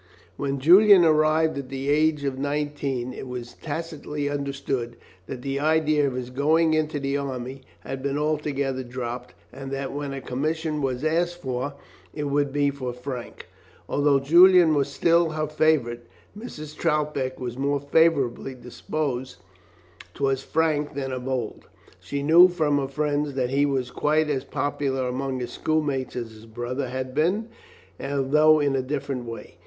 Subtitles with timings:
[0.35, 4.95] When Julian arrived at the age of nineteen it was tacitly understood
[5.27, 9.93] that the idea of his going into the army had been altogether dropped, and that
[9.93, 11.75] when a commission was asked for,
[12.15, 13.45] it would be for Frank.
[13.87, 16.75] Although Julian was still her favourite, Mrs.
[16.75, 19.35] Troutbeck was more favourably disposed
[20.15, 21.67] towards Frank than of old.
[21.99, 26.31] She knew from her friends that he was quite as popular among his schoolmates as
[26.31, 27.49] his brother had been,
[27.99, 29.57] although in a different way.